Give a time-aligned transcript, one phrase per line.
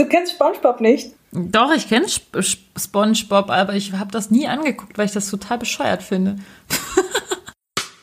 [0.00, 1.12] Du kennst SpongeBob nicht?
[1.30, 6.02] Doch, ich kenne SpongeBob, aber ich habe das nie angeguckt, weil ich das total bescheuert
[6.02, 6.36] finde.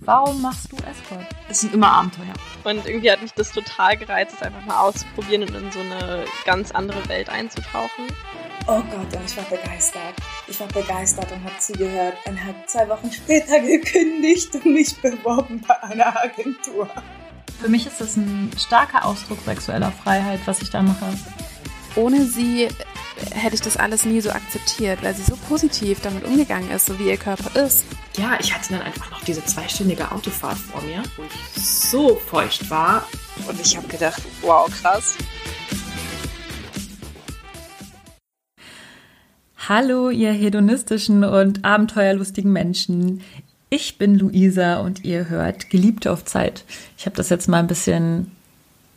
[0.00, 1.24] Warum machst du Escort?
[1.48, 2.34] Es sind immer Abenteuer.
[2.64, 6.26] Und irgendwie hat mich das total gereizt, es einfach mal auszuprobieren und in so eine
[6.44, 8.08] ganz andere Welt einzutauchen.
[8.66, 10.14] Oh Gott, und ich war begeistert.
[10.46, 15.62] Ich war begeistert und habe zugehört und habe zwei Wochen später gekündigt und mich beworben
[15.66, 16.90] bei einer Agentur.
[17.60, 21.06] Für mich ist das ein starker Ausdruck sexueller Freiheit, was ich da mache.
[21.96, 22.68] Ohne sie
[23.32, 26.98] hätte ich das alles nie so akzeptiert, weil sie so positiv damit umgegangen ist, so
[26.98, 27.84] wie ihr Körper ist.
[28.16, 32.68] Ja, ich hatte dann einfach noch diese zweistündige Autofahrt vor mir, wo ich so feucht
[32.70, 33.06] war.
[33.48, 35.16] Und ich habe gedacht, wow, krass.
[39.68, 43.22] Hallo, ihr hedonistischen und abenteuerlustigen Menschen.
[43.74, 46.62] Ich bin Luisa und ihr hört Geliebte auf Zeit.
[46.96, 48.30] Ich habe das jetzt mal ein bisschen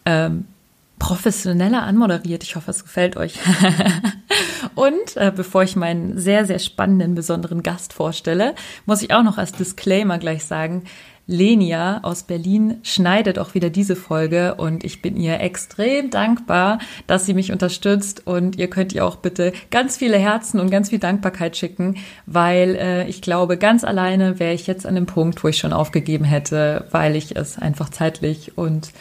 [0.06, 0.46] ähm,
[1.00, 2.44] professioneller anmoderiert.
[2.44, 3.40] Ich hoffe, es gefällt euch.
[4.76, 8.54] Und äh, bevor ich meinen sehr, sehr spannenden, besonderen Gast vorstelle,
[8.86, 10.84] muss ich auch noch als Disclaimer gleich sagen,
[11.28, 17.26] Lenia aus Berlin schneidet auch wieder diese Folge und ich bin ihr extrem dankbar, dass
[17.26, 21.00] sie mich unterstützt und ihr könnt ihr auch bitte ganz viele Herzen und ganz viel
[21.00, 25.50] Dankbarkeit schicken, weil äh, ich glaube, ganz alleine wäre ich jetzt an dem Punkt, wo
[25.50, 28.94] ich schon aufgegeben hätte, weil ich es einfach zeitlich und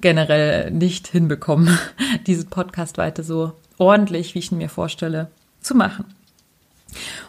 [0.00, 1.76] generell nicht hinbekomme,
[2.28, 5.28] diesen Podcast weiter so ordentlich, wie ich ihn mir vorstelle,
[5.60, 6.04] zu machen.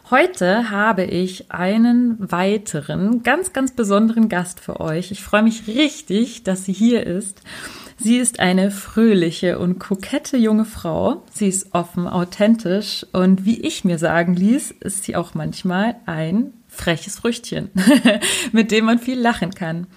[0.09, 5.11] Heute habe ich einen weiteren, ganz, ganz besonderen Gast für euch.
[5.11, 7.41] Ich freue mich richtig, dass sie hier ist.
[7.97, 11.23] Sie ist eine fröhliche und kokette junge Frau.
[11.31, 16.53] Sie ist offen, authentisch und wie ich mir sagen ließ, ist sie auch manchmal ein
[16.67, 17.69] freches Früchtchen,
[18.51, 19.87] mit dem man viel lachen kann.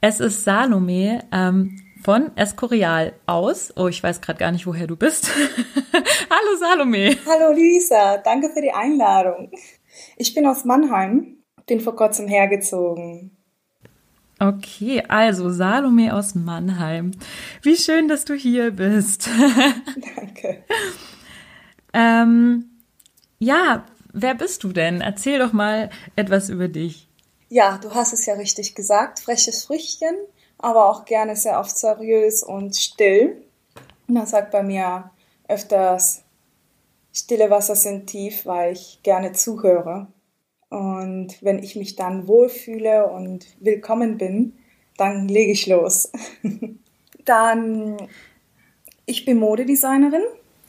[0.00, 3.70] Es ist Salome, ähm, von Escorial aus.
[3.76, 5.28] Oh, ich weiß gerade gar nicht, woher du bist.
[5.92, 7.14] Hallo Salome.
[7.26, 9.50] Hallo Lisa, danke für die Einladung.
[10.16, 11.36] Ich bin aus Mannheim,
[11.66, 13.36] bin vor kurzem hergezogen.
[14.38, 17.10] Okay, also Salome aus Mannheim.
[17.60, 19.28] Wie schön, dass du hier bist.
[20.16, 20.64] Danke.
[21.92, 22.70] ähm,
[23.38, 25.02] ja, wer bist du denn?
[25.02, 27.06] Erzähl doch mal etwas über dich.
[27.50, 29.20] Ja, du hast es ja richtig gesagt.
[29.20, 30.16] Freches Früchtchen
[30.58, 33.42] aber auch gerne sehr oft seriös und still.
[34.06, 35.10] Man sagt bei mir
[35.48, 36.22] öfters,
[37.12, 40.08] stille Wasser sind tief, weil ich gerne zuhöre.
[40.68, 44.54] Und wenn ich mich dann wohlfühle und willkommen bin,
[44.96, 46.10] dann lege ich los.
[47.24, 47.96] dann,
[49.06, 50.22] ich bin Modedesignerin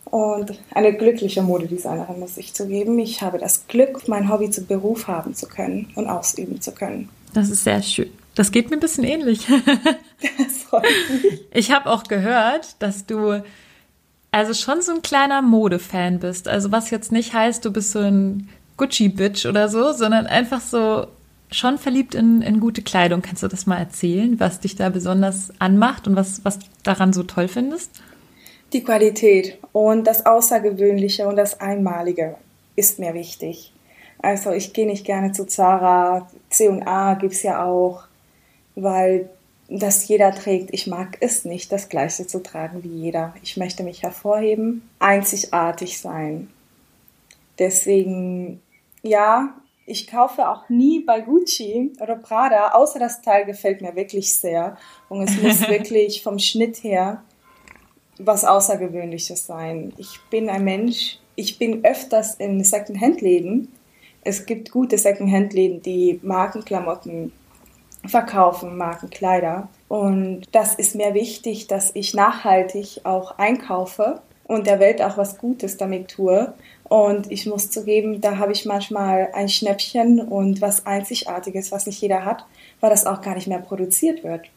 [0.06, 2.98] und eine glückliche Modedesignerin, muss ich zugeben.
[3.00, 7.10] Ich habe das Glück, mein Hobby zu Beruf haben zu können und ausüben zu können.
[7.34, 8.12] Das ist sehr schön.
[8.40, 9.48] Das geht mir ein bisschen ähnlich.
[10.38, 10.84] Das freut
[11.24, 11.42] mich.
[11.54, 13.44] Ich habe auch gehört, dass du
[14.32, 16.48] also schon so ein kleiner Modefan bist.
[16.48, 18.48] Also was jetzt nicht heißt, du bist so ein
[18.78, 21.08] Gucci-Bitch oder so, sondern einfach so
[21.52, 23.22] schon verliebt in, in gute Kleidung.
[23.22, 27.24] Kannst du das mal erzählen, was dich da besonders anmacht und was, was daran so
[27.24, 27.92] toll findest?
[28.72, 32.36] Die Qualität und das Außergewöhnliche und das Einmalige
[32.78, 33.74] ist mir wichtig.
[34.22, 38.09] Also ich gehe nicht gerne zu Zara, C&A gibt es ja auch
[38.75, 39.30] weil
[39.69, 40.74] das jeder trägt.
[40.74, 43.34] Ich mag es nicht, das Gleiche zu tragen wie jeder.
[43.44, 46.50] Ich möchte mich hervorheben, einzigartig sein.
[47.59, 48.62] Deswegen,
[49.03, 49.53] ja,
[49.85, 54.78] ich kaufe auch nie bei Gucci oder Prada, außer das Teil gefällt mir wirklich sehr.
[55.07, 57.24] Und es muss wirklich vom Schnitt her
[58.19, 59.94] was Außergewöhnliches sein.
[59.97, 63.69] Ich bin ein Mensch, ich bin öfters in Secondhand-Läden.
[64.24, 67.31] Es gibt gute Secondhand-Läden, die Markenklamotten
[68.06, 69.68] verkaufen, Markenkleider.
[69.88, 75.38] Und das ist mir wichtig, dass ich nachhaltig auch einkaufe und der Welt auch was
[75.38, 76.54] Gutes damit tue.
[76.84, 82.02] Und ich muss zugeben, da habe ich manchmal ein Schnäppchen und was Einzigartiges, was nicht
[82.02, 82.46] jeder hat,
[82.80, 84.48] weil das auch gar nicht mehr produziert wird.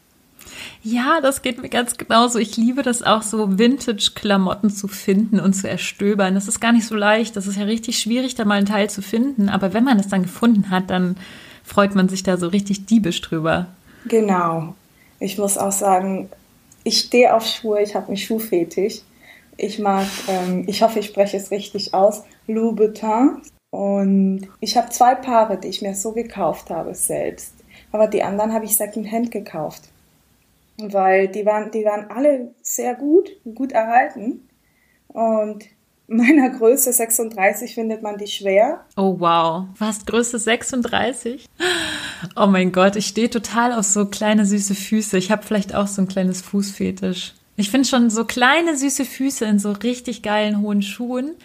[0.81, 2.39] Ja, das geht mir ganz genauso.
[2.39, 6.35] Ich liebe das auch so, Vintage-Klamotten zu finden und zu erstöbern.
[6.35, 7.35] Das ist gar nicht so leicht.
[7.35, 9.47] Das ist ja richtig schwierig, da mal einen Teil zu finden.
[9.47, 11.15] Aber wenn man es dann gefunden hat, dann
[11.63, 13.67] freut man sich da so richtig diebisch drüber.
[14.05, 14.75] Genau.
[15.19, 16.29] Ich muss auch sagen,
[16.83, 19.01] ich stehe auf Schuhe, ich habe einen Schuhfetisch.
[19.55, 23.41] Ich mag, ähm, ich hoffe, ich spreche es richtig aus, Louboutin.
[23.69, 27.53] Und ich habe zwei Paare, die ich mir so gekauft habe selbst.
[27.91, 29.83] Aber die anderen habe ich Secondhand gekauft.
[30.77, 34.47] Weil die waren, die waren alle sehr gut, gut erhalten.
[35.07, 35.65] Und
[36.07, 38.85] meiner Größe 36 findet man die schwer.
[38.97, 41.45] Oh wow, was Größe 36?
[42.35, 45.17] Oh mein Gott, ich stehe total auf so kleine süße Füße.
[45.17, 47.33] Ich habe vielleicht auch so ein kleines Fußfetisch.
[47.55, 51.35] Ich finde schon so kleine süße Füße in so richtig geilen hohen Schuhen.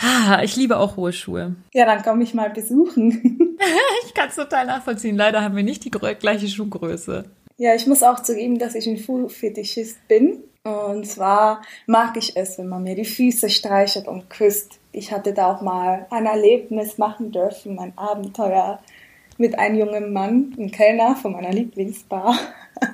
[0.00, 1.56] Ah, ich liebe auch hohe Schuhe.
[1.72, 3.58] Ja, dann komme ich mal besuchen.
[4.06, 5.16] ich kann es total nachvollziehen.
[5.16, 7.24] Leider haben wir nicht die gleiche Schuhgröße.
[7.56, 10.44] Ja, ich muss auch zugeben, dass ich ein Fußfetischist bin.
[10.64, 14.78] Und zwar mag ich es, wenn man mir die Füße streichelt und küsst.
[14.92, 18.80] Ich hatte da auch mal ein Erlebnis machen dürfen, ein Abenteuer
[19.38, 22.36] mit einem jungen Mann, einem Kellner von meiner Lieblingsbar.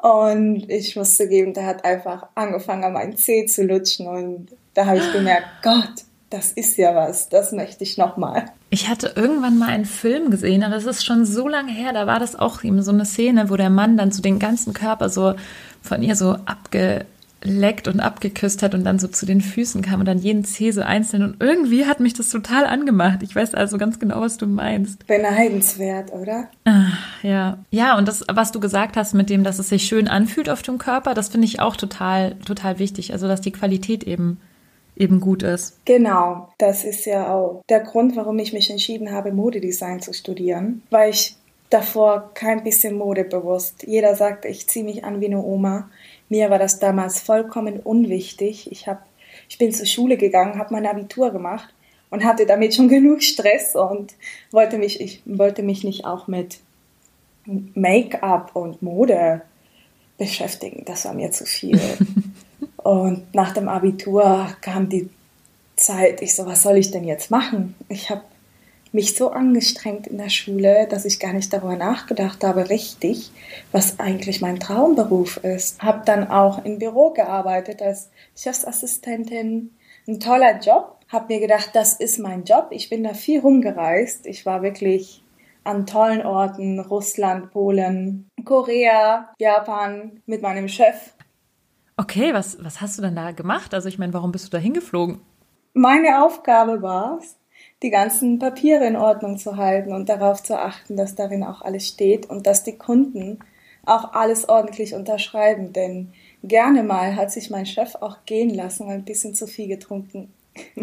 [0.00, 4.06] Und ich muss zugeben, der hat einfach angefangen, an meinen Zeh zu lutschen.
[4.06, 8.46] Und da habe ich gemerkt, Gott, das ist ja was, das möchte ich nochmal.
[8.70, 12.06] Ich hatte irgendwann mal einen Film gesehen, aber es ist schon so lange her, da
[12.06, 15.08] war das auch eben so eine Szene, wo der Mann dann so den ganzen Körper
[15.08, 15.34] so
[15.80, 17.06] von ihr so abge
[17.42, 20.72] leckt und abgeküsst hat und dann so zu den Füßen kam und dann jeden Zeh
[20.72, 21.22] so einzeln.
[21.22, 23.22] Und irgendwie hat mich das total angemacht.
[23.22, 25.06] Ich weiß also ganz genau, was du meinst.
[25.06, 26.48] Beneidenswert, oder?
[26.64, 27.58] Ach, ja.
[27.70, 30.62] Ja, und das, was du gesagt hast mit dem, dass es sich schön anfühlt auf
[30.62, 33.12] dem Körper, das finde ich auch total, total wichtig.
[33.12, 34.40] Also, dass die Qualität eben
[34.98, 35.78] eben gut ist.
[35.84, 40.82] Genau, das ist ja auch der Grund, warum ich mich entschieden habe, Modedesign zu studieren,
[40.90, 41.36] weil ich
[41.70, 43.84] davor kein bisschen Mode bewusst.
[43.86, 45.88] Jeder sagte, ich ziehe mich an wie eine Oma.
[46.28, 48.70] Mir war das damals vollkommen unwichtig.
[48.72, 49.06] Ich, hab,
[49.48, 51.72] ich bin zur Schule gegangen, habe mein Abitur gemacht
[52.10, 54.14] und hatte damit schon genug Stress und
[54.50, 56.58] wollte mich, ich wollte mich nicht auch mit
[57.46, 59.42] Make-up und Mode
[60.18, 60.82] beschäftigen.
[60.84, 61.80] Das war mir zu viel.
[62.88, 65.10] und nach dem Abitur kam die
[65.76, 67.74] Zeit, ich so, was soll ich denn jetzt machen?
[67.90, 68.22] Ich habe
[68.92, 73.30] mich so angestrengt in der Schule, dass ich gar nicht darüber nachgedacht habe, richtig,
[73.72, 75.82] was eigentlich mein Traumberuf ist.
[75.82, 79.76] Habe dann auch im Büro gearbeitet als Chefsassistentin.
[80.06, 80.96] Ein toller Job.
[81.08, 82.68] Habe mir gedacht, das ist mein Job.
[82.70, 84.24] Ich bin da viel rumgereist.
[84.24, 85.22] Ich war wirklich
[85.62, 91.12] an tollen Orten, Russland, Polen, Korea, Japan mit meinem Chef.
[91.98, 93.74] Okay, was, was hast du denn da gemacht?
[93.74, 95.20] Also ich meine, warum bist du da hingeflogen?
[95.74, 97.36] Meine Aufgabe war es,
[97.82, 101.88] die ganzen Papiere in Ordnung zu halten und darauf zu achten, dass darin auch alles
[101.88, 103.40] steht und dass die Kunden
[103.84, 105.72] auch alles ordentlich unterschreiben.
[105.72, 106.12] Denn
[106.44, 110.32] gerne mal hat sich mein Chef auch gehen lassen und ein bisschen zu viel getrunken.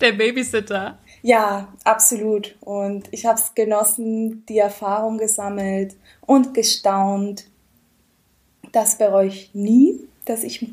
[0.00, 0.98] Der Babysitter.
[1.22, 2.56] Ja, absolut.
[2.60, 7.46] Und ich habe es genossen, die Erfahrung gesammelt und gestaunt.
[8.74, 10.66] Das bereue ich nie, dass ich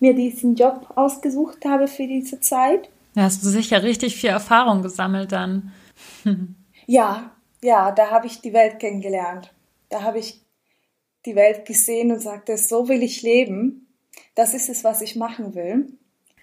[0.00, 2.88] mir diesen Job ausgesucht habe für diese Zeit.
[3.14, 5.72] Da hast du sicher richtig viel Erfahrung gesammelt dann.
[6.86, 7.30] ja,
[7.62, 9.54] ja, da habe ich die Welt kennengelernt.
[9.90, 10.40] Da habe ich
[11.24, 13.86] die Welt gesehen und sagte, so will ich leben.
[14.34, 15.86] Das ist es, was ich machen will.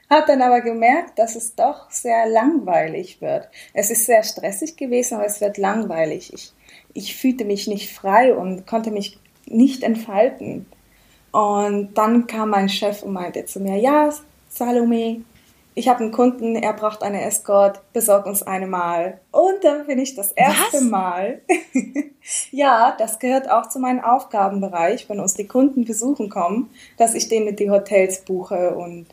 [0.09, 3.49] Hat dann aber gemerkt, dass es doch sehr langweilig wird.
[3.73, 6.31] Es ist sehr stressig gewesen, aber es wird langweilig.
[6.33, 6.53] Ich,
[6.93, 10.65] ich fühlte mich nicht frei und konnte mich nicht entfalten.
[11.33, 14.13] Und dann kam mein Chef und meinte zu mir, ja,
[14.49, 15.23] Salome,
[15.73, 19.19] ich habe einen Kunden, er braucht eine Escort, besorg uns eine mal.
[19.31, 20.81] Und dann bin ich das erste Was?
[20.83, 21.41] Mal.
[22.51, 27.29] ja, das gehört auch zu meinem Aufgabenbereich, wenn uns die Kunden besuchen kommen, dass ich
[27.29, 29.07] denen die Hotels buche und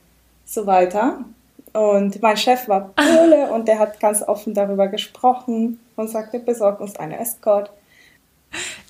[0.44, 1.24] so weiter.
[1.72, 6.80] Und mein Chef war Pole und der hat ganz offen darüber gesprochen und sagte, besorg
[6.80, 7.70] uns eine Escort.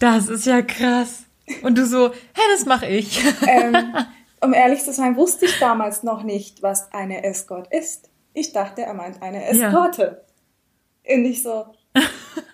[0.00, 1.26] Das ist ja krass.
[1.62, 3.22] Und du so, hä, das mache ich.
[3.46, 3.94] ähm,
[4.40, 8.10] um ehrlich zu sein, wusste ich damals noch nicht, was eine Escort ist.
[8.32, 10.24] Ich dachte, er meint eine Eskorte.
[11.04, 11.14] Ja.
[11.16, 11.66] Und ich so,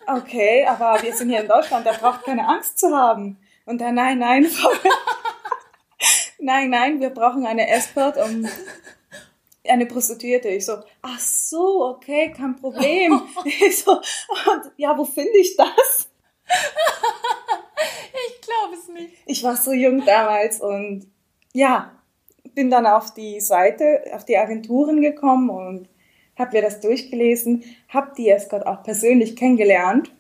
[0.06, 3.38] okay, aber wir sind hier in Deutschland, der braucht keine Angst zu haben.
[3.66, 4.47] Und dann, nein, nein,
[6.38, 8.49] nein, nein, wir brauchen eine Escort, um
[9.68, 10.49] eine Prostituierte.
[10.49, 13.23] Ich so, ach so, okay, kein Problem.
[13.44, 16.09] Ich so, und ja, wo finde ich das?
[18.78, 19.14] Es nicht.
[19.26, 21.06] Ich war so jung damals und
[21.52, 21.92] ja,
[22.54, 25.88] bin dann auf die Seite, auf die Agenturen gekommen und
[26.38, 30.12] habe mir das durchgelesen, habe die Escort auch persönlich kennengelernt,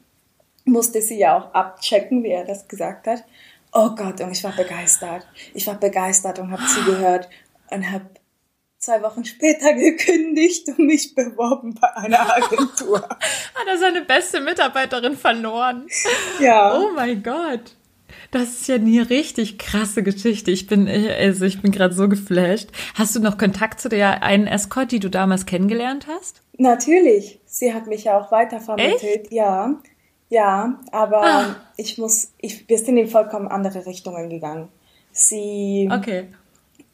[0.64, 3.24] musste sie ja auch abchecken, wie er das gesagt hat.
[3.72, 5.26] Oh Gott, und ich war begeistert.
[5.52, 7.28] Ich war begeistert und habe zugehört
[7.70, 8.06] und habe
[8.78, 13.00] zwei Wochen später gekündigt und mich beworben bei einer Agentur.
[13.08, 15.86] Hat er seine beste Mitarbeiterin verloren?
[16.40, 16.78] Ja.
[16.78, 17.76] Oh mein Gott.
[18.30, 20.50] Das ist ja eine richtig krasse Geschichte.
[20.50, 22.70] Ich bin, also ich bin gerade so geflasht.
[22.94, 26.42] Hast du noch Kontakt zu der einen Escort, die du damals kennengelernt hast?
[26.58, 27.40] Natürlich.
[27.46, 29.02] Sie hat mich ja auch weitervermittelt.
[29.02, 29.32] Echt?
[29.32, 29.76] Ja.
[30.28, 31.56] Ja, aber ah.
[31.76, 34.68] ich muss, ich, wir sind in vollkommen andere Richtungen gegangen.
[35.12, 36.28] Sie okay.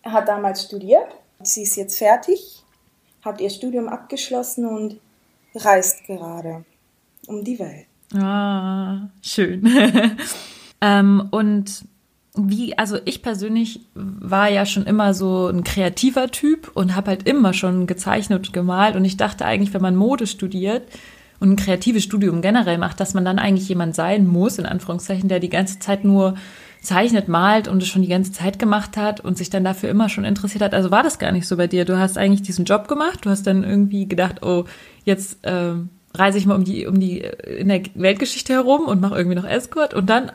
[0.04, 1.08] hat damals studiert.
[1.42, 2.62] Sie ist jetzt fertig,
[3.24, 5.00] hat ihr Studium abgeschlossen und
[5.54, 6.64] reist gerade.
[7.26, 7.86] um die Welt.
[8.14, 9.62] Ah, schön.
[10.82, 11.84] ähm, und
[12.34, 17.28] wie, also ich persönlich war ja schon immer so ein kreativer Typ und habe halt
[17.28, 20.82] immer schon gezeichnet und gemalt und ich dachte eigentlich, wenn man Mode studiert
[21.40, 25.28] und ein kreatives Studium generell macht, dass man dann eigentlich jemand sein muss, in Anführungszeichen,
[25.28, 26.34] der die ganze Zeit nur
[26.80, 30.08] zeichnet, malt und es schon die ganze Zeit gemacht hat und sich dann dafür immer
[30.08, 30.74] schon interessiert hat.
[30.74, 31.84] Also war das gar nicht so bei dir.
[31.84, 34.64] Du hast eigentlich diesen Job gemacht, du hast dann irgendwie gedacht, oh,
[35.04, 39.16] jetzt ähm, reise ich mal um die, um die in der Weltgeschichte herum und mache
[39.16, 40.32] irgendwie noch Escort und dann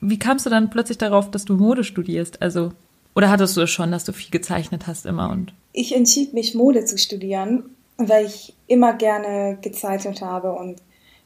[0.00, 2.42] wie kamst du dann plötzlich darauf, dass du Mode studierst?
[2.42, 2.72] Also,
[3.14, 5.54] oder hattest du es schon, dass du viel gezeichnet hast immer und?
[5.72, 7.64] Ich entschied mich, Mode zu studieren,
[7.96, 10.80] weil ich immer gerne gezeichnet habe und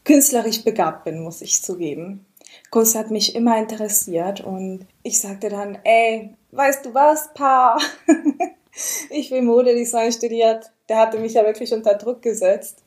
[0.04, 2.24] künstlerisch begabt bin, muss ich zugeben.
[2.70, 7.78] Kunst hat mich immer interessiert und ich sagte dann, ey, weißt du was, Pa?
[9.10, 10.70] ich will Modedesign studiert.
[10.88, 12.82] Der hatte mich ja wirklich unter Druck gesetzt.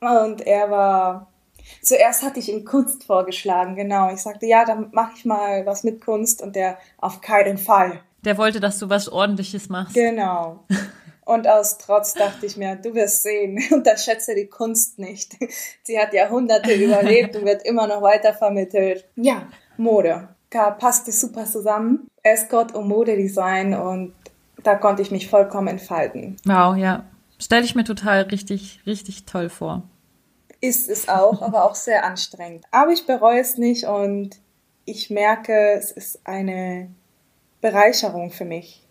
[0.00, 1.31] Und er war
[1.80, 4.12] Zuerst hatte ich ihm Kunst vorgeschlagen, genau.
[4.12, 8.00] Ich sagte, ja, dann mache ich mal was mit Kunst und der auf keinen Fall.
[8.24, 9.94] Der wollte, dass du was Ordentliches machst.
[9.94, 10.64] Genau.
[11.24, 15.36] Und aus Trotz dachte ich mir, du wirst sehen, unterschätze die Kunst nicht.
[15.82, 19.06] Sie hat Jahrhunderte überlebt und wird immer noch weiter vermittelt.
[19.16, 20.28] Ja, Mode.
[20.50, 22.08] Da passte super zusammen.
[22.22, 24.14] Escort und Modedesign und
[24.62, 26.36] da konnte ich mich vollkommen entfalten.
[26.44, 27.04] Wow, ja.
[27.38, 29.82] Stelle ich mir total richtig, richtig toll vor
[30.62, 32.64] ist es auch, aber auch sehr anstrengend.
[32.70, 34.38] Aber ich bereue es nicht und
[34.86, 36.88] ich merke, es ist eine
[37.60, 38.82] Bereicherung für mich,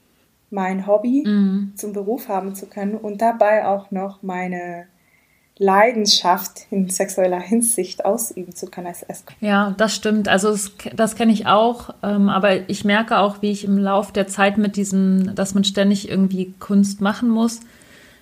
[0.52, 1.74] mein Hobby mhm.
[1.76, 4.86] zum Beruf haben zu können und dabei auch noch meine
[5.58, 9.38] Leidenschaft in sexueller Hinsicht ausüben zu können als Escort.
[9.42, 10.28] Ja, das stimmt.
[10.28, 11.94] Also das, das kenne ich auch.
[12.04, 15.64] Ähm, aber ich merke auch, wie ich im Laufe der Zeit mit diesem, dass man
[15.64, 17.62] ständig irgendwie Kunst machen muss,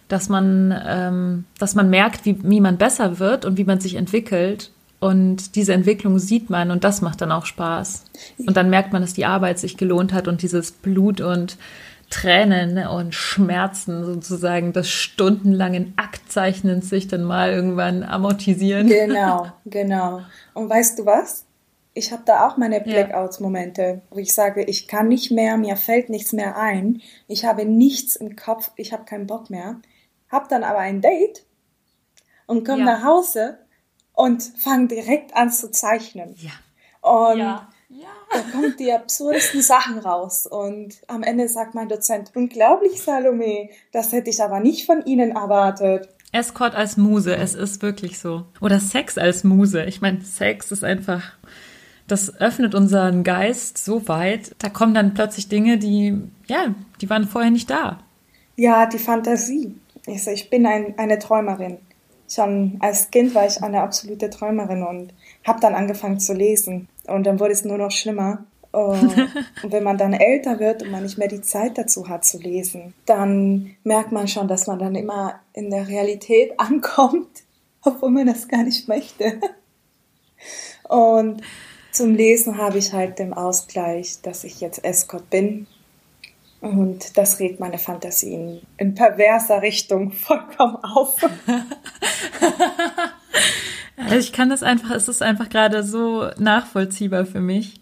[0.09, 3.95] dass man, ähm, dass man merkt, wie, wie man besser wird und wie man sich
[3.95, 4.71] entwickelt.
[4.99, 8.03] Und diese Entwicklung sieht man und das macht dann auch Spaß.
[8.45, 11.57] Und dann merkt man, dass die Arbeit sich gelohnt hat und dieses Blut und
[12.09, 18.87] Tränen und Schmerzen sozusagen des stundenlangen Aktzeichnens sich dann mal irgendwann amortisieren.
[18.87, 20.21] Genau, genau.
[20.53, 21.45] Und weißt du was?
[21.93, 26.09] Ich habe da auch meine Blackouts-Momente, wo ich sage, ich kann nicht mehr, mir fällt
[26.09, 29.75] nichts mehr ein, ich habe nichts im Kopf, ich habe keinen Bock mehr
[30.29, 31.45] hab dann aber ein Date
[32.45, 32.97] und komme ja.
[32.97, 33.59] nach Hause
[34.13, 36.35] und fange direkt an zu zeichnen.
[36.37, 36.51] Ja.
[37.01, 37.69] Und ja.
[37.89, 38.07] Ja.
[38.31, 40.45] da kommen die absurdesten Sachen raus.
[40.45, 45.31] Und am Ende sagt mein Dozent, unglaublich, Salome, das hätte ich aber nicht von Ihnen
[45.31, 46.09] erwartet.
[46.31, 48.45] Escort als Muse, es ist wirklich so.
[48.61, 49.83] Oder Sex als Muse.
[49.85, 51.33] Ich meine, Sex ist einfach,
[52.07, 54.55] das öffnet unseren Geist so weit.
[54.59, 57.99] Da kommen dann plötzlich Dinge, die, ja, die waren vorher nicht da.
[58.55, 59.75] Ja, die Fantasie.
[60.05, 61.77] Ich, so, ich bin ein, eine Träumerin.
[62.29, 65.13] Schon als Kind war ich eine absolute Träumerin und
[65.45, 66.87] habe dann angefangen zu lesen.
[67.07, 68.45] Und dann wurde es nur noch schlimmer.
[68.71, 68.95] Oh,
[69.63, 72.37] und wenn man dann älter wird und man nicht mehr die Zeit dazu hat zu
[72.37, 77.43] lesen, dann merkt man schon, dass man dann immer in der Realität ankommt,
[77.83, 79.39] obwohl man das gar nicht möchte.
[80.87, 81.41] Und
[81.91, 85.65] zum Lesen habe ich halt den Ausgleich, dass ich jetzt Escort bin
[86.61, 91.15] und das regt meine Fantasien in perverser Richtung vollkommen auf.
[94.17, 97.81] ich kann das einfach, es ist einfach gerade so nachvollziehbar für mich.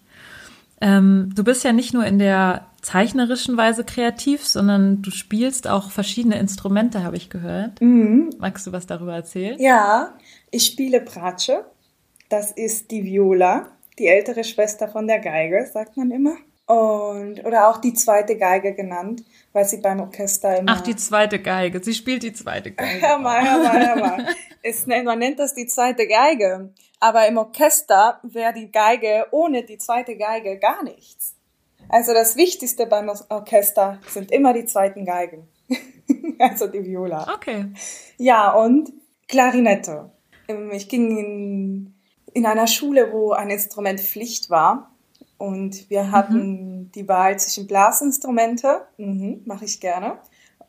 [0.79, 5.89] Ähm, du bist ja nicht nur in der zeichnerischen Weise kreativ, sondern du spielst auch
[5.89, 7.81] verschiedene Instrumente, habe ich gehört.
[7.81, 8.29] Mhm.
[8.37, 9.59] Magst du was darüber erzählen?
[9.59, 10.13] Ja,
[10.51, 11.65] ich spiele Bratsche.
[12.29, 13.67] Das ist die Viola,
[13.97, 16.35] die ältere Schwester von der Geige, sagt man immer.
[16.67, 20.73] Und, oder auch die zweite Geige genannt, weil sie beim Orchester immer.
[20.75, 21.81] Ach, die zweite Geige.
[21.81, 23.07] Sie spielt die zweite Geige.
[23.07, 24.35] Hör mal, hör mal, hör mal.
[24.61, 26.73] Es, man nennt das die zweite Geige.
[26.99, 31.35] Aber im Orchester wäre die Geige ohne die zweite Geige gar nichts.
[31.89, 35.47] Also das Wichtigste beim Orchester sind immer die zweiten Geigen.
[36.39, 37.33] also die Viola.
[37.33, 37.67] Okay.
[38.17, 38.91] Ja, und
[39.29, 40.11] Klarinette.
[40.71, 41.95] Ich ging in,
[42.33, 44.91] in einer Schule, wo ein Instrument Pflicht war.
[45.37, 46.91] Und wir hatten mhm.
[46.91, 50.17] die Wahl zwischen Blasinstrumente, mhm, mache ich gerne,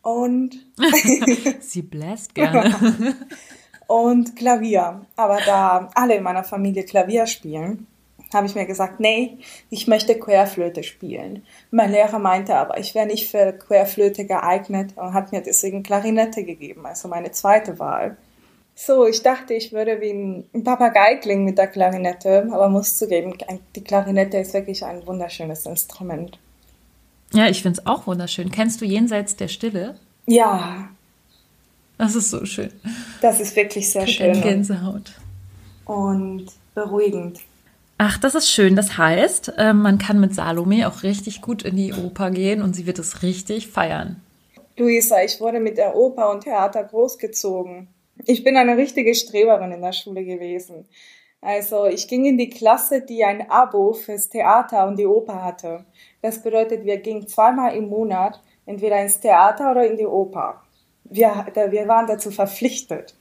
[0.03, 0.67] und
[1.61, 3.17] sie bläst gerne.
[3.87, 5.07] und Klavier.
[5.17, 7.87] Aber da alle in meiner Familie Klavier spielen,
[8.33, 9.39] habe ich mir gesagt, nee,
[9.71, 11.45] ich möchte Querflöte spielen.
[11.71, 16.45] Mein Lehrer meinte aber, ich wäre nicht für Querflöte geeignet und hat mir deswegen Klarinette
[16.45, 18.19] gegeben, also meine zweite Wahl.
[18.81, 23.37] So, ich dachte, ich würde wie ein Papagei klingen mit der Klarinette, aber muss zugeben,
[23.75, 26.39] die Klarinette ist wirklich ein wunderschönes Instrument.
[27.33, 28.53] Ja, ich finde es auch wunderschön.
[28.53, 29.97] Kennst du Jenseits der Stille?
[30.27, 30.91] Ja.
[31.99, 32.71] Das ist so schön.
[33.21, 34.41] Das ist wirklich sehr Krieg schön.
[34.41, 35.11] Gänsehaut.
[35.85, 37.41] und beruhigend.
[37.99, 38.77] Ach, das ist schön.
[38.77, 42.77] Das heißt, äh, man kann mit Salome auch richtig gut in die Oper gehen und
[42.77, 44.23] sie wird es richtig feiern.
[44.77, 47.89] Luisa, ich wurde mit der Oper und Theater großgezogen.
[48.25, 50.87] Ich bin eine richtige Streberin in der Schule gewesen.
[51.41, 55.85] Also ich ging in die Klasse, die ein Abo fürs Theater und die Oper hatte.
[56.21, 60.63] Das bedeutet, wir gingen zweimal im Monat entweder ins Theater oder in die Oper.
[61.05, 63.15] Wir, wir waren dazu verpflichtet.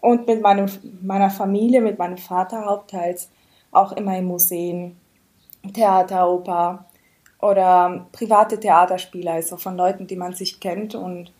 [0.00, 0.66] Und mit meinem,
[1.02, 3.28] meiner Familie, mit meinem Vater hauptteils,
[3.72, 4.96] auch immer in Museen,
[5.74, 6.86] Theater, Oper
[7.42, 11.32] oder private Theaterspiele, also von Leuten, die man sich kennt und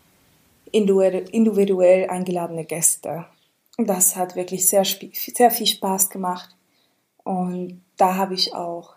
[0.72, 3.26] individuell eingeladene Gäste.
[3.78, 6.50] Das hat wirklich sehr, sehr viel Spaß gemacht.
[7.24, 8.94] Und da habe ich auch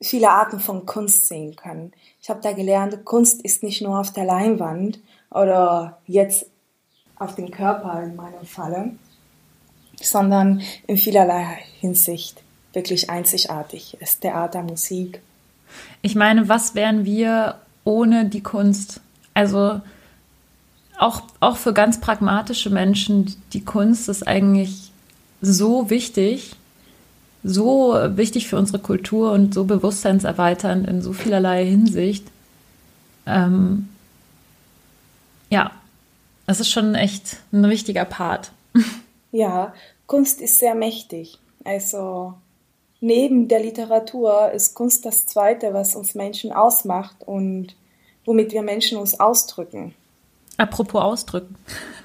[0.00, 1.92] viele Arten von Kunst sehen können.
[2.20, 6.46] Ich habe da gelernt, Kunst ist nicht nur auf der Leinwand oder jetzt
[7.16, 8.92] auf dem Körper in meinem Falle,
[10.00, 14.20] sondern in vielerlei Hinsicht wirklich einzigartig ist.
[14.20, 15.20] Theater, Musik.
[16.00, 19.00] Ich meine, was wären wir ohne die Kunst?
[19.34, 19.80] Also
[20.98, 24.90] auch, auch für ganz pragmatische Menschen, die Kunst ist eigentlich
[25.40, 26.56] so wichtig,
[27.44, 32.26] so wichtig für unsere Kultur und so bewusstseinserweiternd in so vielerlei Hinsicht.
[33.26, 33.88] Ähm,
[35.50, 35.70] ja,
[36.46, 38.52] das ist schon echt ein wichtiger Part.
[39.30, 39.74] Ja,
[40.06, 41.38] Kunst ist sehr mächtig.
[41.62, 42.32] Also
[43.00, 47.76] neben der Literatur ist Kunst das Zweite, was uns Menschen ausmacht und
[48.24, 49.94] womit wir Menschen uns ausdrücken.
[50.58, 51.54] Apropos ausdrücken.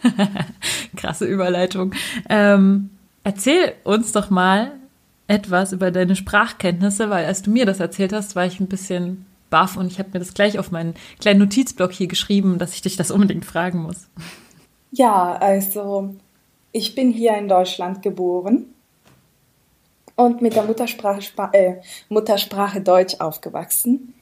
[0.96, 1.94] Krasse Überleitung.
[2.30, 2.92] Ähm,
[3.24, 4.72] erzähl uns doch mal
[5.28, 9.26] etwas über deine Sprachkenntnisse, weil als du mir das erzählt hast, war ich ein bisschen
[9.50, 12.82] baff und ich habe mir das gleich auf meinen kleinen Notizblock hier geschrieben, dass ich
[12.82, 14.08] dich das unbedingt fragen muss.
[14.92, 16.16] Ja, also
[16.72, 18.66] ich bin hier in Deutschland geboren
[20.16, 21.22] und mit der Muttersprache,
[21.54, 21.76] äh,
[22.10, 24.14] Muttersprache Deutsch aufgewachsen.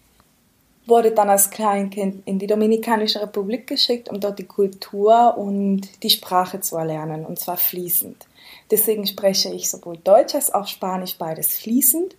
[0.86, 6.10] Wurde dann als Kleinkind in die Dominikanische Republik geschickt, um dort die Kultur und die
[6.10, 8.28] Sprache zu erlernen, und zwar fließend.
[8.72, 12.15] Deswegen spreche ich sowohl Deutsch als auch Spanisch beides fließend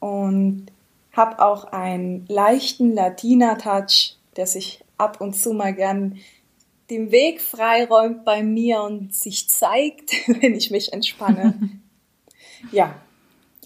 [0.00, 0.66] und
[1.12, 6.18] habe auch einen leichten Latina-Touch, der sich ab und zu mal gern
[6.90, 11.58] den Weg freiräumt bei mir und sich zeigt, wenn ich mich entspanne.
[12.72, 12.94] ja,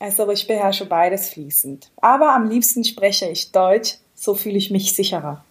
[0.00, 1.90] also ich beherrsche beides fließend.
[1.96, 5.44] Aber am liebsten spreche ich Deutsch, so fühle ich mich sicherer.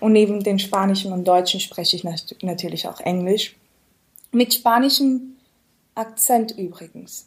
[0.00, 2.04] Und neben dem Spanischen und Deutschen spreche ich
[2.42, 3.56] natürlich auch Englisch.
[4.30, 5.36] Mit spanischem
[5.94, 7.26] Akzent übrigens.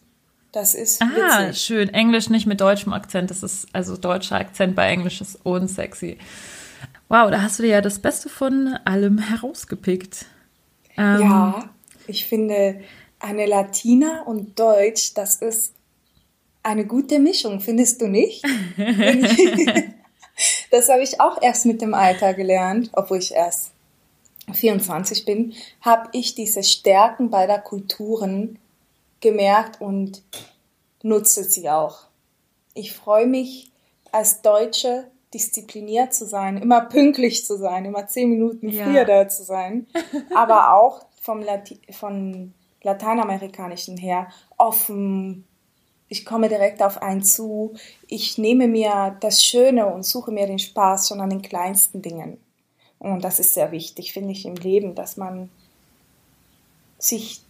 [0.51, 1.61] Das ist ah, witzig.
[1.61, 1.89] schön.
[1.89, 3.31] Englisch nicht mit deutschem Akzent.
[3.31, 6.17] Das ist also deutscher Akzent bei Englisch ist unsexy.
[7.07, 10.25] Wow, da hast du dir ja das Beste von allem herausgepickt.
[10.97, 11.69] Ähm, ja,
[12.07, 12.81] ich finde,
[13.19, 15.73] eine Latina und Deutsch, das ist
[16.63, 18.43] eine gute Mischung, findest du nicht?
[20.71, 23.71] das habe ich auch erst mit dem Alter gelernt, obwohl ich erst
[24.51, 28.59] 24 bin, habe ich diese Stärken beider Kulturen
[29.19, 30.23] gemerkt und
[31.03, 32.07] nutze sie auch.
[32.73, 33.71] Ich freue mich
[34.11, 38.83] als Deutsche diszipliniert zu sein, immer pünktlich zu sein, immer zehn Minuten ja.
[38.83, 39.87] früher da zu sein,
[40.35, 45.45] aber auch vom Lati von lateinamerikanischen her offen.
[46.11, 47.73] Ich komme direkt auf einen zu.
[48.07, 52.37] Ich nehme mir das Schöne und suche mir den Spaß schon an den kleinsten Dingen.
[52.99, 55.49] Und das ist sehr wichtig, finde ich, im Leben, dass man
[56.99, 57.41] sich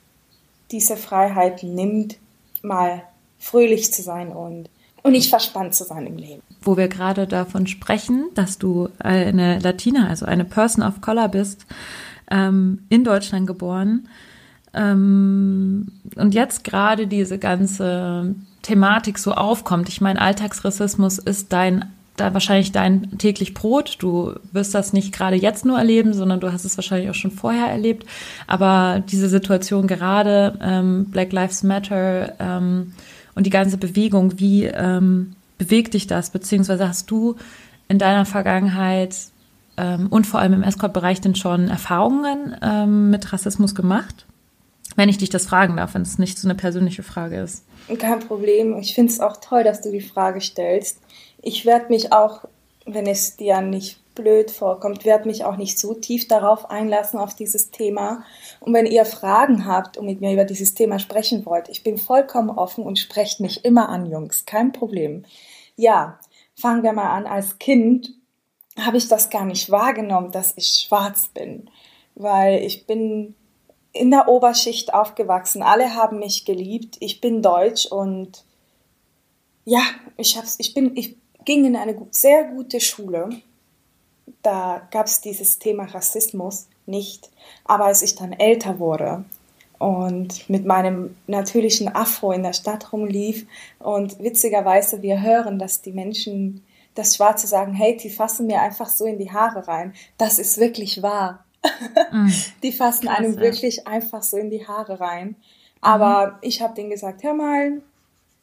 [0.70, 2.18] diese Freiheit nimmt,
[2.62, 3.04] mal
[3.40, 4.70] fröhlich zu sein und,
[5.04, 9.60] und nicht verspannt zu sein im Leben wo wir gerade davon sprechen, dass du eine
[9.60, 11.66] Latina, also eine Person of Color bist,
[12.30, 14.08] ähm, in Deutschland geboren.
[14.74, 19.90] Ähm, und jetzt gerade diese ganze Thematik so aufkommt.
[19.90, 21.86] Ich meine, Alltagsrassismus ist dein
[22.18, 23.98] da wahrscheinlich dein täglich Brot.
[24.00, 27.32] Du wirst das nicht gerade jetzt nur erleben, sondern du hast es wahrscheinlich auch schon
[27.32, 28.06] vorher erlebt.
[28.48, 32.94] Aber diese Situation gerade, ähm, Black Lives Matter ähm,
[33.34, 36.30] und die ganze Bewegung, wie ähm, bewegt dich das?
[36.30, 37.36] Beziehungsweise hast du
[37.88, 39.16] in deiner Vergangenheit
[39.78, 44.26] ähm, und vor allem im Escort-Bereich denn schon Erfahrungen ähm, mit Rassismus gemacht?
[44.96, 47.64] Wenn ich dich das fragen darf, wenn es nicht so eine persönliche Frage ist.
[47.98, 48.78] Kein Problem.
[48.78, 51.00] Ich finde es auch toll, dass du die Frage stellst.
[51.42, 52.46] Ich werde mich auch,
[52.86, 57.36] wenn es dir nicht blöd vorkommt, werde mich auch nicht so tief darauf einlassen, auf
[57.36, 58.24] dieses Thema.
[58.60, 61.98] Und wenn ihr Fragen habt und mit mir über dieses Thema sprechen wollt, ich bin
[61.98, 64.46] vollkommen offen und sprecht mich immer an, Jungs.
[64.46, 65.24] Kein Problem.
[65.76, 66.20] Ja,
[66.56, 67.26] fangen wir mal an.
[67.26, 68.14] Als Kind
[68.78, 71.70] habe ich das gar nicht wahrgenommen, dass ich schwarz bin,
[72.16, 73.36] weil ich bin
[73.94, 75.64] in der Oberschicht aufgewachsen.
[75.64, 76.98] Alle haben mich geliebt.
[77.00, 78.46] Ich bin deutsch und
[79.66, 79.82] ja,
[80.18, 83.30] ich hab's, ich bin, ich ging in eine sehr gute Schule.
[84.42, 87.30] Da gab es dieses Thema Rassismus nicht.
[87.66, 89.26] Aber als ich dann älter wurde
[89.78, 93.46] und mit meinem natürlichen Afro in der Stadt rumlief
[93.80, 98.90] und witzigerweise wir hören, dass die Menschen das Schwarze sagen, hey, die fassen mir einfach
[98.90, 99.94] so in die Haare rein.
[100.18, 101.46] Das ist wirklich wahr.
[102.64, 105.36] Die fassen krass, einem wirklich einfach so in die Haare rein.
[105.82, 106.38] Aber mhm.
[106.42, 107.82] ich habe denen gesagt, hör mal,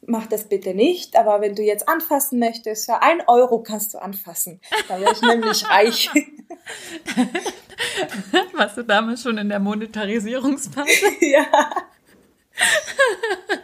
[0.05, 3.99] mach das bitte nicht, aber wenn du jetzt anfassen möchtest, für ein Euro kannst du
[3.99, 4.59] anfassen.
[4.87, 6.09] Da wäre ich nämlich reich.
[8.53, 10.89] Warst du damals schon in der Monetarisierungsphase?
[11.21, 11.45] ja.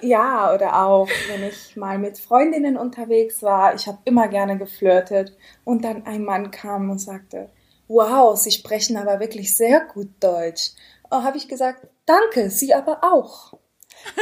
[0.01, 5.35] ja, oder auch, wenn ich mal mit Freundinnen unterwegs war, ich habe immer gerne geflirtet
[5.63, 7.49] und dann ein Mann kam und sagte,
[7.87, 10.71] wow, Sie sprechen aber wirklich sehr gut Deutsch.
[11.11, 13.53] Oh, habe ich gesagt, danke, Sie aber auch.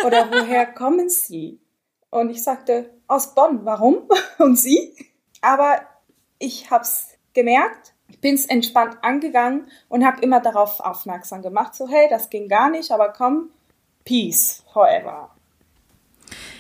[0.06, 1.60] Oder woher kommen Sie?
[2.10, 4.10] Und ich sagte, aus Bonn, warum?
[4.38, 4.94] Und Sie?
[5.42, 5.82] Aber
[6.40, 11.88] ich habe es gemerkt, bin es entspannt angegangen und habe immer darauf aufmerksam gemacht, so
[11.88, 13.50] hey, das ging gar nicht, aber komm,
[14.06, 15.30] peace forever.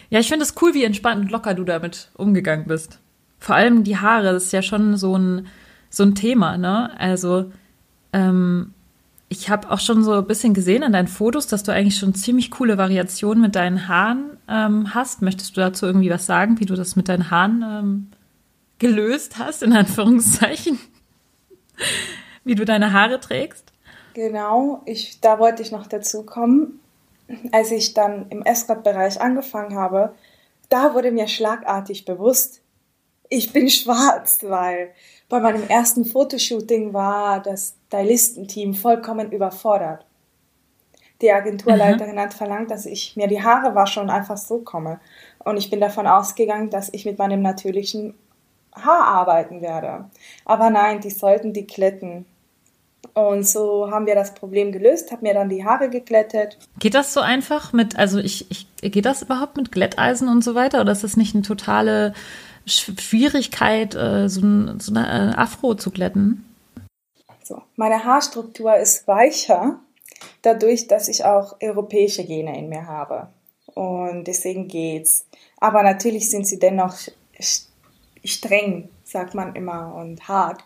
[0.09, 2.99] Ja, ich finde es cool, wie entspannt und locker du damit umgegangen bist.
[3.39, 5.47] Vor allem die Haare, das ist ja schon so ein,
[5.93, 6.89] so ein Thema, ne?
[6.99, 7.51] Also,
[8.13, 8.73] ähm,
[9.29, 12.15] ich habe auch schon so ein bisschen gesehen an deinen Fotos, dass du eigentlich schon
[12.15, 15.21] ziemlich coole Variationen mit deinen Haaren ähm, hast.
[15.21, 18.07] Möchtest du dazu irgendwie was sagen, wie du das mit deinen Haaren ähm,
[18.79, 20.79] gelöst hast, in Anführungszeichen?
[22.43, 23.71] wie du deine Haare trägst?
[24.15, 26.79] Genau, ich, da wollte ich noch dazu kommen.
[27.51, 30.13] Als ich dann im Escort-Bereich angefangen habe,
[30.69, 32.61] da wurde mir schlagartig bewusst,
[33.29, 34.91] ich bin schwarz, weil
[35.33, 40.05] bei meinem ersten Fotoshooting war das Stylistenteam vollkommen überfordert.
[41.23, 42.19] Die Agenturleiterin mhm.
[42.19, 44.99] hat verlangt, dass ich mir die Haare wasche und einfach so komme.
[45.39, 48.13] Und ich bin davon ausgegangen, dass ich mit meinem natürlichen
[48.75, 50.05] Haar arbeiten werde.
[50.45, 52.27] Aber nein, die sollten die glätten.
[53.15, 56.59] Und so haben wir das Problem gelöst, habe mir dann die Haare geglättet.
[56.77, 60.53] Geht das so einfach mit, also ich, ich, geht das überhaupt mit Glätteisen und so
[60.53, 60.81] weiter?
[60.81, 62.13] Oder ist das nicht eine totale
[62.65, 66.45] Schwierigkeit, äh, so, ein, so eine äh, Afro zu glätten?
[67.43, 69.79] So, meine Haarstruktur ist weicher,
[70.41, 73.27] dadurch, dass ich auch europäische Gene in mir habe.
[73.73, 75.25] Und deswegen geht's.
[75.57, 76.95] Aber natürlich sind sie dennoch
[78.23, 80.63] streng, sagt man immer, und hart.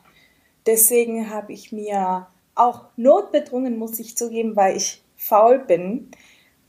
[0.65, 6.11] Deswegen habe ich mir auch notbedrungen, muss ich zugeben, weil ich faul bin,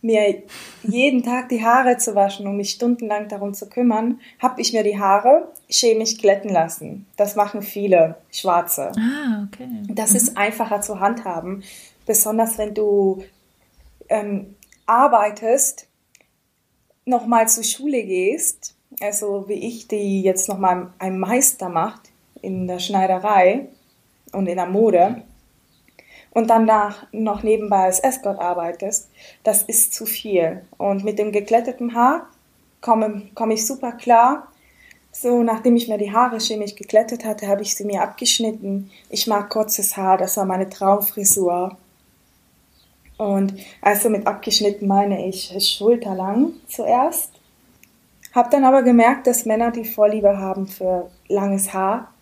[0.00, 0.42] mir
[0.84, 4.82] jeden Tag die Haare zu waschen und mich stundenlang darum zu kümmern, habe ich mir
[4.82, 7.06] die Haare chemisch glätten lassen.
[7.16, 8.92] Das machen viele Schwarze.
[8.96, 9.68] Ah, okay.
[9.88, 10.16] Das mhm.
[10.16, 11.64] ist einfacher zu handhaben,
[12.06, 13.24] besonders wenn du
[14.08, 14.54] ähm,
[14.87, 15.88] arbeitest,
[17.04, 22.78] nochmal zur Schule gehst, also wie ich, die jetzt nochmal einen Meister macht in der
[22.78, 23.68] Schneiderei
[24.32, 25.22] und in der Mode
[26.30, 29.10] und dann nach, noch nebenbei als Escort arbeitest,
[29.44, 30.62] das ist zu viel.
[30.76, 32.28] Und mit dem gekletterten Haar
[32.80, 34.48] komme, komme ich super klar.
[35.10, 38.90] So, nachdem ich mir die Haare chemisch geklettet hatte, habe ich sie mir abgeschnitten.
[39.10, 41.76] Ich mag kurzes Haar, das war meine Traumfrisur.
[43.16, 47.32] Und also mit abgeschnitten meine ich schulterlang zuerst.
[48.32, 52.12] Hab dann aber gemerkt, dass Männer die Vorliebe haben für langes Haar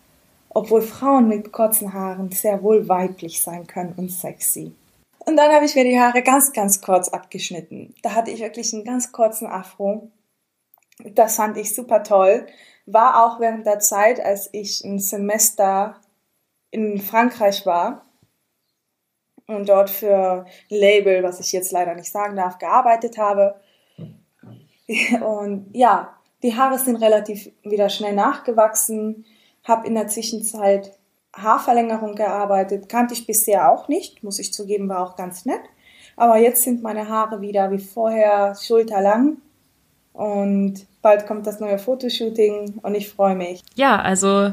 [0.57, 4.73] obwohl Frauen mit kurzen Haaren sehr wohl weiblich sein können und sexy.
[5.19, 7.95] Und dann habe ich mir die Haare ganz, ganz kurz abgeschnitten.
[8.03, 10.11] Da hatte ich wirklich einen ganz kurzen Afro.
[11.05, 12.47] Das fand ich super toll.
[12.87, 16.01] War auch während der Zeit, als ich ein Semester
[16.71, 18.07] in Frankreich war
[19.47, 23.61] und dort für ein Label, was ich jetzt leider nicht sagen darf, gearbeitet habe.
[25.21, 29.27] Und ja, die Haare sind relativ wieder schnell nachgewachsen
[29.67, 30.93] habe in der Zwischenzeit
[31.35, 35.61] Haarverlängerung gearbeitet, kannte ich bisher auch nicht, muss ich zugeben, war auch ganz nett.
[36.17, 39.37] Aber jetzt sind meine Haare wieder wie vorher schulterlang
[40.15, 43.63] und bald kommt das neue Fotoshooting und ich freue mich.
[43.75, 44.53] Ja, also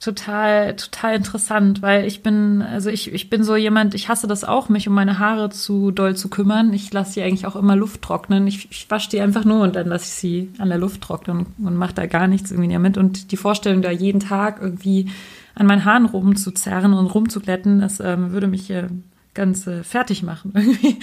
[0.00, 4.44] total, total interessant, weil ich bin, also ich, ich bin so jemand, ich hasse das
[4.44, 6.72] auch, mich um meine Haare zu doll zu kümmern.
[6.72, 8.46] Ich lasse sie eigentlich auch immer Luft trocknen.
[8.46, 11.46] Ich, ich wasche die einfach nur und dann lasse ich sie an der Luft trocknen
[11.58, 12.96] und, mache da gar nichts irgendwie damit.
[12.96, 15.10] Und die Vorstellung, da jeden Tag irgendwie
[15.54, 18.88] an meinen Haaren rumzuzerren und rumzuglätten, das ähm, würde mich äh,
[19.34, 20.96] ganz äh, fertig machen irgendwie.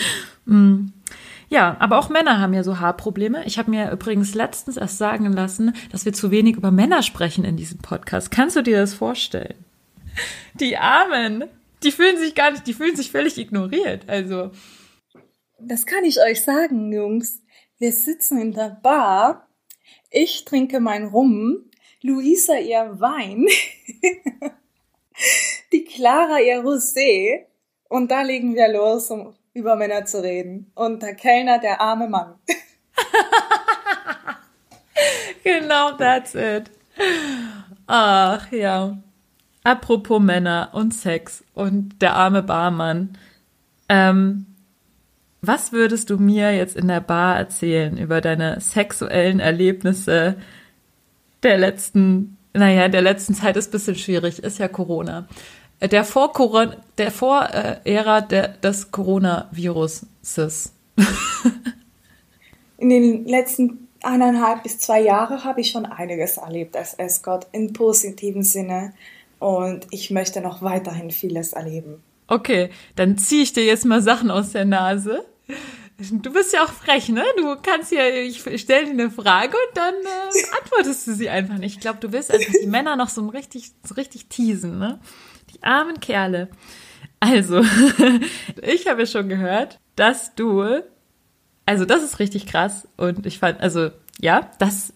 [1.50, 3.46] Ja, aber auch Männer haben ja so Haarprobleme.
[3.46, 7.46] Ich habe mir übrigens letztens erst sagen lassen, dass wir zu wenig über Männer sprechen
[7.46, 8.32] in diesem Podcast.
[8.32, 9.56] Kannst du dir das vorstellen?
[10.56, 11.46] Die Armen,
[11.84, 14.04] die fühlen sich gar nicht, die fühlen sich völlig ignoriert.
[14.08, 14.52] Also
[15.60, 17.42] Das kann ich euch sagen, Jungs.
[17.80, 19.48] Wir sitzen in der Bar.
[20.10, 21.70] Ich trinke mein Rum,
[22.02, 23.48] Luisa ihr Wein,
[25.72, 27.46] die Clara ihr Rosé
[27.90, 30.72] und da legen wir los, um über Männer zu reden.
[30.76, 32.36] Und der Kellner, der arme Mann.
[35.44, 36.72] genau, that's it.
[37.88, 38.98] Ach ja.
[39.64, 43.18] Apropos Männer und Sex und der arme Barmann.
[43.90, 44.46] Ähm,
[45.42, 50.36] was würdest du mir jetzt in der Bar erzählen über deine sexuellen Erlebnisse
[51.44, 55.28] der letzten, naja, der letzten Zeit ist ein bisschen schwierig, ist ja Corona.
[55.82, 60.74] Der vor Corona, der vor äh, der, des Coronaviruses.
[62.78, 67.74] in den letzten eineinhalb bis zwei Jahren habe ich schon einiges erlebt als Escort im
[67.74, 68.94] positiven Sinne
[69.40, 72.02] und ich möchte noch weiterhin vieles erleben.
[72.28, 75.26] Okay, dann ziehe ich dir jetzt mal Sachen aus der Nase.
[76.12, 77.24] Du bist ja auch frech, ne?
[77.38, 81.58] Du kannst ja, ich stelle dir eine Frage und dann äh, antwortest du sie einfach
[81.58, 81.76] nicht.
[81.76, 85.00] Ich glaube, du willst einfach die Männer noch so richtig, so richtig teasen, ne?
[85.54, 86.50] Die armen Kerle.
[87.20, 87.64] Also,
[88.62, 90.82] ich habe schon gehört, dass du,
[91.66, 94.94] also das ist richtig krass und ich fand, also ja, dass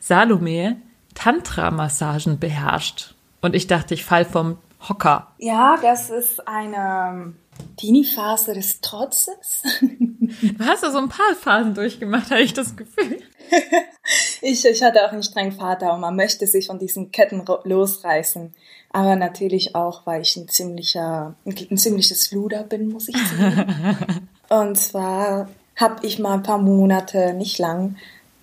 [0.00, 0.76] Salome
[1.14, 3.14] Tantra-Massagen beherrscht.
[3.40, 5.32] Und ich dachte, ich fall vom Hocker.
[5.38, 7.34] Ja, das ist eine
[7.76, 9.62] Teenie-Phase des Trotzes.
[10.28, 13.22] Du hast ja so ein paar Phasen durchgemacht, habe ich das Gefühl.
[14.42, 18.54] ich, ich hatte auch einen strengen Vater und man möchte sich von diesen Ketten losreißen.
[18.98, 23.96] Aber natürlich auch, weil ich ein ziemlicher, ein ziemliches Luder bin, muss ich sagen.
[24.48, 27.94] und zwar habe ich mal ein paar Monate, nicht lang,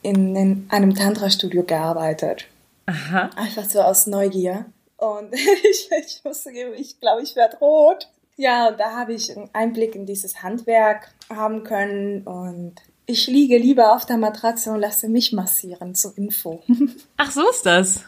[0.02, 2.48] in, in einem Tantra-Studio gearbeitet.
[2.86, 3.32] Aha.
[3.36, 4.64] Einfach so aus Neugier.
[4.96, 8.08] Und ich, ich musste geben, ich glaube, ich werde rot.
[8.38, 12.76] Ja, und da habe ich einen Einblick in dieses Handwerk haben können und
[13.08, 16.64] ich liege lieber auf der Matratze und lasse mich massieren zur Info.
[17.18, 18.00] Ach, so ist das.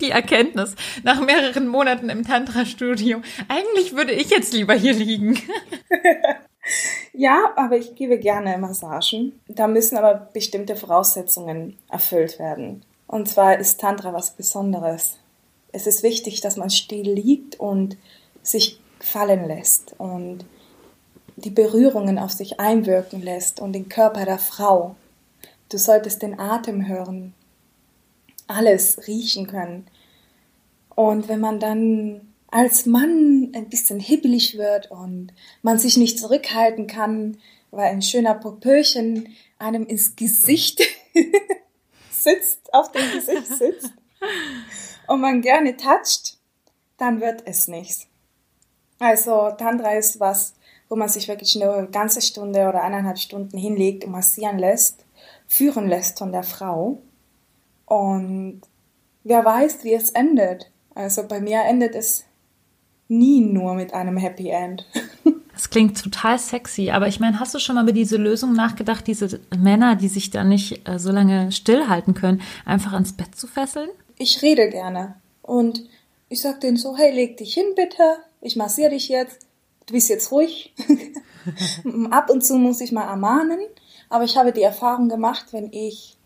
[0.00, 3.20] Die Erkenntnis nach mehreren Monaten im Tantra-Studio.
[3.48, 5.38] Eigentlich würde ich jetzt lieber hier liegen.
[7.12, 9.40] ja, aber ich gebe gerne Massagen.
[9.48, 12.84] Da müssen aber bestimmte Voraussetzungen erfüllt werden.
[13.06, 15.16] Und zwar ist Tantra was Besonderes.
[15.72, 17.96] Es ist wichtig, dass man still liegt und
[18.42, 20.44] sich fallen lässt und
[21.36, 24.96] die Berührungen auf sich einwirken lässt und den Körper der Frau.
[25.70, 27.34] Du solltest den Atem hören,
[28.50, 29.86] alles riechen können.
[30.94, 35.32] Und wenn man dann als Mann ein bisschen hibbelig wird und
[35.62, 37.38] man sich nicht zurückhalten kann,
[37.70, 40.82] weil ein schöner Popöchen einem ins Gesicht
[42.10, 43.92] sitzt, auf dem Gesicht sitzt
[45.06, 46.38] und man gerne toucht,
[46.96, 48.06] dann wird es nichts.
[48.98, 50.54] Also Tantra ist was,
[50.88, 55.06] wo man sich wirklich eine ganze Stunde oder eineinhalb Stunden hinlegt und massieren lässt,
[55.46, 57.00] führen lässt von der Frau.
[57.90, 58.60] Und
[59.24, 60.70] wer weiß, wie es endet.
[60.94, 62.24] Also bei mir endet es
[63.08, 64.86] nie nur mit einem Happy End.
[65.52, 69.06] Das klingt total sexy, aber ich meine, hast du schon mal über diese Lösung nachgedacht,
[69.06, 73.46] diese Männer, die sich da nicht äh, so lange stillhalten können, einfach ans Bett zu
[73.46, 73.90] fesseln?
[74.16, 75.84] Ich rede gerne und
[76.30, 79.46] ich sag denen so, hey, leg dich hin bitte, ich massiere dich jetzt,
[79.84, 80.72] du bist jetzt ruhig.
[82.10, 83.60] Ab und zu muss ich mal ermahnen,
[84.08, 86.16] aber ich habe die Erfahrung gemacht, wenn ich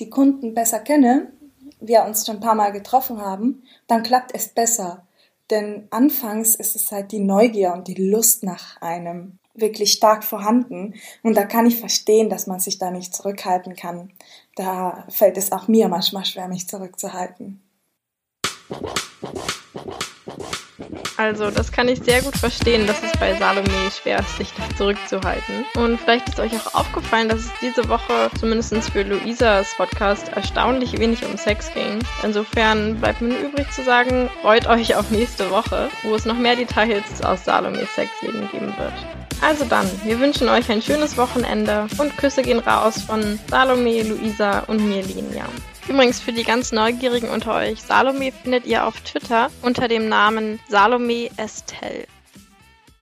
[0.00, 1.32] die Kunden besser kenne,
[1.80, 5.06] wir uns schon ein paar Mal getroffen haben, dann klappt es besser.
[5.50, 10.94] Denn anfangs ist es halt die Neugier und die Lust nach einem wirklich stark vorhanden.
[11.22, 14.12] Und da kann ich verstehen, dass man sich da nicht zurückhalten kann.
[14.56, 17.62] Da fällt es auch mir manchmal schwer, mich zurückzuhalten.
[21.16, 25.64] Also, das kann ich sehr gut verstehen, dass es bei Salome schwer ist, sich zurückzuhalten.
[25.76, 30.98] Und vielleicht ist euch auch aufgefallen, dass es diese Woche, zumindest für Luisas Podcast, erstaunlich
[30.98, 32.00] wenig um Sex ging.
[32.24, 36.36] Insofern bleibt mir nur übrig zu sagen, freut euch auf nächste Woche, wo es noch
[36.36, 38.92] mehr Details aus Salomes Sexleben geben wird.
[39.40, 44.60] Also dann, wir wünschen euch ein schönes Wochenende und Küsse gehen raus von Salome, Luisa
[44.60, 45.44] und mir, Linia.
[45.86, 50.58] Übrigens für die ganz Neugierigen unter euch, Salome findet ihr auf Twitter unter dem Namen
[50.68, 52.06] Salome Estelle.